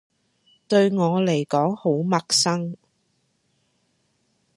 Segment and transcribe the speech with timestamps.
[0.67, 2.75] 對我嚟講好陌生